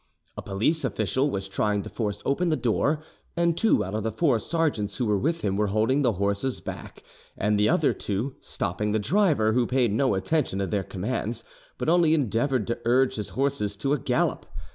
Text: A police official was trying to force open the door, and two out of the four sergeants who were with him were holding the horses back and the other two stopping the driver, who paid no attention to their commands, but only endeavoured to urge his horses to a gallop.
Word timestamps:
A 0.35 0.41
police 0.41 0.83
official 0.83 1.29
was 1.29 1.47
trying 1.47 1.83
to 1.83 1.89
force 1.91 2.23
open 2.25 2.49
the 2.49 2.55
door, 2.55 3.03
and 3.37 3.55
two 3.55 3.85
out 3.85 3.93
of 3.93 4.01
the 4.01 4.11
four 4.11 4.39
sergeants 4.39 4.97
who 4.97 5.05
were 5.05 5.15
with 5.19 5.41
him 5.41 5.55
were 5.57 5.67
holding 5.67 6.01
the 6.01 6.13
horses 6.13 6.59
back 6.59 7.03
and 7.37 7.55
the 7.59 7.69
other 7.69 7.93
two 7.93 8.33
stopping 8.41 8.93
the 8.93 8.97
driver, 8.97 9.53
who 9.53 9.67
paid 9.67 9.93
no 9.93 10.15
attention 10.15 10.57
to 10.57 10.65
their 10.65 10.81
commands, 10.83 11.43
but 11.77 11.87
only 11.87 12.15
endeavoured 12.15 12.65
to 12.65 12.79
urge 12.83 13.17
his 13.17 13.29
horses 13.37 13.75
to 13.77 13.93
a 13.93 13.99
gallop. 13.99 14.47